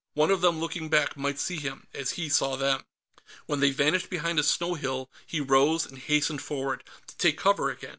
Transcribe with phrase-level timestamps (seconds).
[0.15, 2.83] One of them, looking back, might see him, as he saw them.
[3.45, 7.69] When they vanished behind a snow hill, he rose and hastened forward, to take cover
[7.69, 7.89] again.